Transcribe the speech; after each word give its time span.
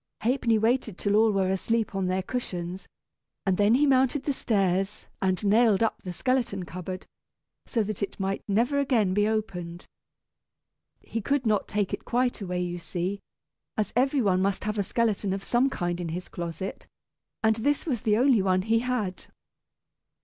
Ha'penny 0.21 0.57
waited 0.57 0.97
till 0.97 1.15
all 1.15 1.31
were 1.31 1.51
asleep 1.51 1.93
on 1.93 2.07
their 2.07 2.23
cushions, 2.23 2.87
and 3.45 3.55
then 3.57 3.75
he 3.75 3.85
mounted 3.85 4.23
the 4.23 4.33
stairs 4.33 5.05
and 5.21 5.45
nailed 5.45 5.83
up 5.83 6.01
the 6.01 6.11
skeleton 6.11 6.65
cupboard, 6.65 7.05
so 7.67 7.83
that 7.83 8.01
it 8.01 8.19
might 8.19 8.41
never 8.47 8.79
again 8.79 9.13
be 9.13 9.27
opened. 9.27 9.85
He 11.01 11.21
could 11.21 11.45
not 11.45 11.67
take 11.67 11.93
it 11.93 12.03
quite 12.03 12.41
away, 12.41 12.61
you 12.61 12.79
see, 12.79 13.19
as 13.77 13.93
every 13.95 14.23
one 14.23 14.41
must 14.41 14.63
have 14.63 14.79
a 14.79 14.83
skeleton 14.83 15.33
of 15.33 15.43
some 15.43 15.69
kind 15.69 16.01
in 16.01 16.09
his 16.09 16.29
closet, 16.29 16.87
and 17.43 17.57
this 17.57 17.85
was 17.85 18.01
the 18.01 18.17
only 18.17 18.41
one 18.41 18.63
he 18.63 18.79
had. 18.79 19.27